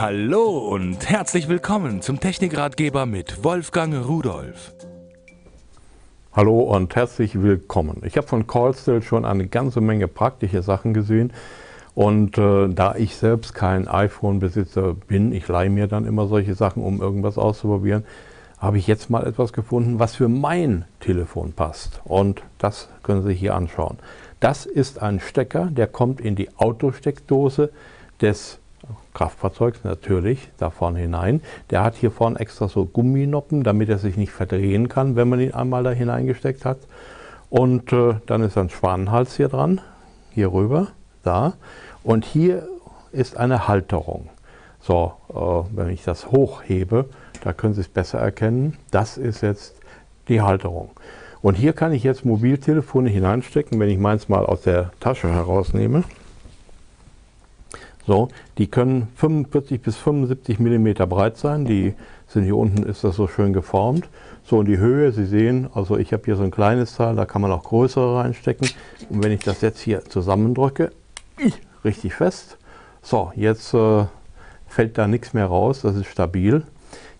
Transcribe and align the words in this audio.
Hallo 0.00 0.58
und 0.58 1.10
herzlich 1.10 1.48
willkommen 1.48 2.02
zum 2.02 2.20
Technikratgeber 2.20 3.04
mit 3.04 3.42
Wolfgang 3.42 4.06
Rudolf. 4.06 4.72
Hallo 6.32 6.60
und 6.60 6.94
herzlich 6.94 7.42
willkommen. 7.42 8.02
Ich 8.04 8.16
habe 8.16 8.28
von 8.28 8.46
Callstill 8.46 9.02
schon 9.02 9.24
eine 9.24 9.48
ganze 9.48 9.80
Menge 9.80 10.06
praktische 10.06 10.62
Sachen 10.62 10.94
gesehen 10.94 11.32
und 11.96 12.38
äh, 12.38 12.68
da 12.68 12.94
ich 12.94 13.16
selbst 13.16 13.54
kein 13.54 13.88
iPhone-Besitzer 13.88 14.94
bin, 14.94 15.32
ich 15.32 15.48
leihe 15.48 15.68
mir 15.68 15.88
dann 15.88 16.06
immer 16.06 16.28
solche 16.28 16.54
Sachen, 16.54 16.84
um 16.84 17.00
irgendwas 17.00 17.36
auszuprobieren, 17.36 18.04
habe 18.58 18.78
ich 18.78 18.86
jetzt 18.86 19.10
mal 19.10 19.26
etwas 19.26 19.52
gefunden, 19.52 19.98
was 19.98 20.14
für 20.14 20.28
mein 20.28 20.84
Telefon 21.00 21.54
passt 21.54 22.02
und 22.04 22.44
das 22.58 22.88
können 23.02 23.24
Sie 23.24 23.34
hier 23.34 23.56
anschauen. 23.56 23.98
Das 24.38 24.64
ist 24.64 25.02
ein 25.02 25.18
Stecker, 25.18 25.66
der 25.72 25.88
kommt 25.88 26.20
in 26.20 26.36
die 26.36 26.50
Autosteckdose 26.56 27.72
des 28.20 28.60
Kraftfahrzeugs 29.14 29.84
natürlich 29.84 30.50
da 30.58 30.70
vorne 30.70 31.00
hinein. 31.00 31.42
Der 31.70 31.82
hat 31.82 31.94
hier 31.94 32.10
vorne 32.10 32.38
extra 32.38 32.68
so 32.68 32.84
Gumminoppen, 32.84 33.62
damit 33.62 33.88
er 33.88 33.98
sich 33.98 34.16
nicht 34.16 34.32
verdrehen 34.32 34.88
kann, 34.88 35.16
wenn 35.16 35.28
man 35.28 35.40
ihn 35.40 35.54
einmal 35.54 35.82
da 35.82 35.90
hineingesteckt 35.90 36.64
hat. 36.64 36.78
Und 37.50 37.92
äh, 37.92 38.14
dann 38.26 38.42
ist 38.42 38.58
ein 38.58 38.70
Schwanenhals 38.70 39.36
hier 39.36 39.48
dran, 39.48 39.80
hier 40.30 40.52
rüber, 40.52 40.88
da. 41.22 41.54
Und 42.02 42.24
hier 42.24 42.68
ist 43.12 43.36
eine 43.36 43.68
Halterung. 43.68 44.28
So, 44.80 45.12
äh, 45.30 45.76
wenn 45.76 45.90
ich 45.90 46.04
das 46.04 46.30
hochhebe, 46.30 47.06
da 47.42 47.52
können 47.52 47.74
Sie 47.74 47.80
es 47.80 47.88
besser 47.88 48.18
erkennen. 48.18 48.76
Das 48.90 49.16
ist 49.16 49.40
jetzt 49.40 49.74
die 50.28 50.42
Halterung. 50.42 50.90
Und 51.40 51.54
hier 51.54 51.72
kann 51.72 51.92
ich 51.92 52.02
jetzt 52.02 52.24
Mobiltelefone 52.24 53.08
hineinstecken, 53.08 53.78
wenn 53.78 53.88
ich 53.88 53.98
meins 53.98 54.28
mal 54.28 54.44
aus 54.44 54.62
der 54.62 54.90
Tasche 55.00 55.28
herausnehme. 55.28 56.04
So, 58.08 58.28
die 58.56 58.68
können 58.68 59.08
45 59.16 59.82
bis 59.82 59.96
75 59.98 60.58
mm 60.58 60.94
breit 61.10 61.36
sein. 61.36 61.66
Die 61.66 61.92
sind 62.26 62.44
hier 62.44 62.56
unten, 62.56 62.84
ist 62.84 63.04
das 63.04 63.16
so 63.16 63.28
schön 63.28 63.52
geformt. 63.52 64.08
So, 64.44 64.56
und 64.56 64.64
die 64.64 64.78
Höhe, 64.78 65.12
Sie 65.12 65.26
sehen, 65.26 65.68
also 65.74 65.98
ich 65.98 66.14
habe 66.14 66.22
hier 66.24 66.36
so 66.36 66.42
ein 66.42 66.50
kleines 66.50 66.96
Teil, 66.96 67.16
da 67.16 67.26
kann 67.26 67.42
man 67.42 67.52
auch 67.52 67.64
größere 67.64 68.16
reinstecken. 68.16 68.66
Und 69.10 69.22
wenn 69.22 69.32
ich 69.32 69.40
das 69.40 69.60
jetzt 69.60 69.80
hier 69.80 70.06
zusammendrücke, 70.06 70.90
richtig 71.84 72.14
fest. 72.14 72.56
So, 73.02 73.30
jetzt 73.36 73.74
äh, 73.74 74.06
fällt 74.66 74.96
da 74.96 75.06
nichts 75.06 75.34
mehr 75.34 75.44
raus, 75.44 75.82
das 75.82 75.94
ist 75.94 76.06
stabil. 76.06 76.62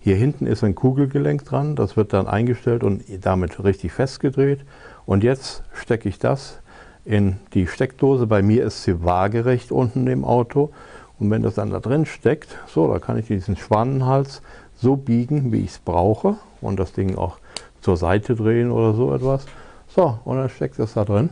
Hier 0.00 0.16
hinten 0.16 0.46
ist 0.46 0.64
ein 0.64 0.74
Kugelgelenk 0.74 1.44
dran, 1.44 1.76
das 1.76 1.98
wird 1.98 2.14
dann 2.14 2.26
eingestellt 2.26 2.82
und 2.82 3.04
damit 3.20 3.62
richtig 3.62 3.92
festgedreht. 3.92 4.60
Und 5.04 5.22
jetzt 5.22 5.64
stecke 5.74 6.08
ich 6.08 6.18
das 6.18 6.60
in 7.08 7.36
die 7.54 7.66
Steckdose. 7.66 8.26
Bei 8.26 8.42
mir 8.42 8.64
ist 8.64 8.84
sie 8.84 9.02
waagerecht 9.02 9.72
unten 9.72 10.06
im 10.08 10.26
Auto. 10.26 10.70
Und 11.18 11.30
wenn 11.30 11.42
das 11.42 11.54
dann 11.54 11.70
da 11.70 11.80
drin 11.80 12.04
steckt, 12.04 12.58
so, 12.68 12.92
da 12.92 12.98
kann 12.98 13.18
ich 13.18 13.26
diesen 13.26 13.56
Schwanenhals 13.56 14.42
so 14.76 14.96
biegen, 14.96 15.50
wie 15.50 15.60
ich 15.60 15.70
es 15.70 15.78
brauche. 15.78 16.36
Und 16.60 16.78
das 16.78 16.92
Ding 16.92 17.16
auch 17.16 17.38
zur 17.80 17.96
Seite 17.96 18.36
drehen 18.36 18.70
oder 18.70 18.92
so 18.92 19.14
etwas. 19.14 19.46
So, 19.88 20.18
und 20.26 20.36
dann 20.36 20.50
steckt 20.50 20.78
das 20.78 20.92
da 20.92 21.06
drin. 21.06 21.30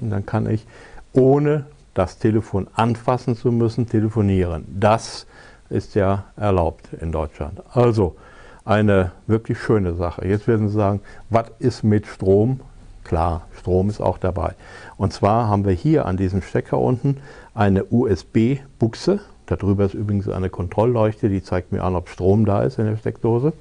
Und 0.00 0.08
dann 0.08 0.24
kann 0.24 0.48
ich, 0.48 0.66
ohne 1.12 1.66
das 1.92 2.18
Telefon 2.18 2.66
anfassen 2.74 3.36
zu 3.36 3.52
müssen, 3.52 3.86
telefonieren. 3.86 4.64
Das 4.68 5.26
ist 5.68 5.94
ja 5.94 6.24
erlaubt 6.36 6.88
in 6.98 7.12
Deutschland. 7.12 7.62
Also 7.72 8.16
eine 8.64 9.12
wirklich 9.26 9.58
schöne 9.58 9.94
Sache. 9.94 10.26
Jetzt 10.26 10.48
werden 10.48 10.68
Sie 10.68 10.74
sagen, 10.74 11.00
was 11.28 11.50
ist 11.58 11.84
mit 11.84 12.06
Strom? 12.06 12.60
Klar, 13.04 13.42
Strom 13.58 13.90
ist 13.90 14.00
auch 14.00 14.18
dabei. 14.18 14.54
Und 14.96 15.12
zwar 15.12 15.48
haben 15.48 15.64
wir 15.64 15.72
hier 15.72 16.06
an 16.06 16.16
diesem 16.16 16.42
Stecker 16.42 16.78
unten 16.78 17.18
eine 17.54 17.84
USB-Buchse. 17.84 19.20
Darüber 19.46 19.84
ist 19.84 19.94
übrigens 19.94 20.28
eine 20.28 20.48
Kontrollleuchte, 20.48 21.28
die 21.28 21.42
zeigt 21.42 21.70
mir 21.70 21.84
an, 21.84 21.94
ob 21.94 22.08
Strom 22.08 22.46
da 22.46 22.62
ist 22.62 22.78
in 22.78 22.86
der 22.86 22.96
Steckdose. 22.96 23.52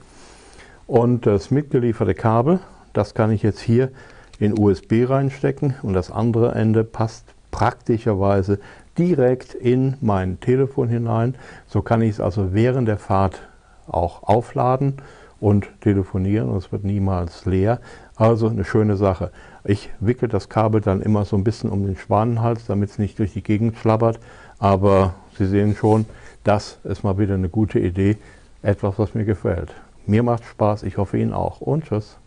Und 0.88 1.26
das 1.26 1.52
mitgelieferte 1.52 2.14
Kabel, 2.14 2.60
das 2.94 3.14
kann 3.14 3.32
ich 3.32 3.44
jetzt 3.44 3.60
hier 3.60 3.92
in 4.40 4.58
USB 4.58 5.08
reinstecken 5.08 5.76
und 5.84 5.94
das 5.94 6.10
andere 6.10 6.54
Ende 6.56 6.84
passt 6.84 7.26
praktischerweise 7.52 8.60
direkt 8.98 9.54
in 9.54 9.96
mein 10.02 10.40
Telefon 10.40 10.88
hinein. 10.88 11.36
So 11.68 11.82
kann 11.82 12.02
ich 12.02 12.12
es 12.12 12.20
also 12.20 12.54
während 12.54 12.88
der 12.88 12.98
Fahrt 12.98 13.42
auch 13.88 14.24
aufladen 14.24 14.98
und 15.44 15.68
telefonieren 15.82 16.48
und 16.48 16.56
es 16.56 16.72
wird 16.72 16.86
niemals 16.86 17.46
leer. 17.46 17.82
Also 18.16 18.48
eine 18.48 18.64
schöne 18.64 18.96
Sache. 18.96 19.30
Ich 19.66 19.90
wickel 20.00 20.30
das 20.30 20.48
Kabel 20.48 20.80
dann 20.80 21.02
immer 21.02 21.26
so 21.26 21.36
ein 21.36 21.44
bisschen 21.44 21.70
um 21.70 21.86
den 21.86 21.98
Schwanenhals, 21.98 22.66
damit 22.66 22.92
es 22.92 22.98
nicht 22.98 23.20
durch 23.20 23.34
die 23.34 23.44
Gegend 23.44 23.76
flabbert. 23.76 24.22
Aber 24.58 25.16
Sie 25.38 25.46
sehen 25.46 25.76
schon, 25.76 26.06
das 26.46 26.80
ist 26.86 27.04
mal 27.04 27.18
wieder 27.18 27.34
eine 27.34 27.50
gute 27.50 27.80
Idee. 27.80 28.16
Etwas, 28.62 28.98
was 28.98 29.16
mir 29.16 29.26
gefällt. 29.26 29.74
Mir 30.08 30.24
macht 30.24 30.46
Spaß, 30.46 30.84
ich 30.84 30.98
hoffe 30.98 31.18
Ihnen 31.18 31.34
auch. 31.34 31.60
Und 31.60 31.84
tschüss. 31.84 32.18